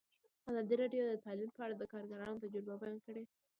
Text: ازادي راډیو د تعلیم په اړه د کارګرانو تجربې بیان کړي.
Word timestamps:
ازادي 0.49 0.75
راډیو 0.81 1.01
د 1.07 1.13
تعلیم 1.25 1.49
په 1.53 1.61
اړه 1.65 1.75
د 1.77 1.83
کارګرانو 1.93 2.41
تجربې 2.43 2.73
بیان 2.81 2.97
کړي. 3.05 3.23